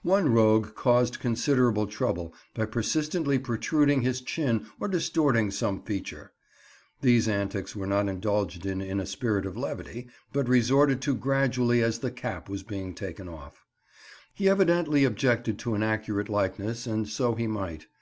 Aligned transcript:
One 0.00 0.32
rogue 0.32 0.74
caused 0.74 1.20
considerable 1.20 1.86
trouble 1.86 2.32
by 2.54 2.64
persistently 2.64 3.38
protruding 3.38 4.00
his 4.00 4.22
chin 4.22 4.64
or 4.80 4.88
distorting 4.88 5.50
some 5.50 5.82
feature; 5.82 6.32
these 7.02 7.28
antics 7.28 7.76
were 7.76 7.86
not 7.86 8.08
indulged 8.08 8.64
in 8.64 8.80
in 8.80 8.98
a 8.98 9.04
spirit 9.04 9.44
of 9.44 9.58
levity, 9.58 10.08
but 10.32 10.48
resorted 10.48 11.02
to 11.02 11.14
gradually 11.14 11.82
as 11.82 11.98
the 11.98 12.10
cap 12.10 12.48
was 12.48 12.62
being 12.62 12.94
taken 12.94 13.28
off. 13.28 13.66
He 14.32 14.48
evidently 14.48 15.04
objected 15.04 15.58
to 15.58 15.74
an 15.74 15.82
accurate 15.82 16.30
likeness, 16.30 16.86
and 16.86 17.06
so 17.06 17.34
he 17.34 17.46
might. 17.46 17.86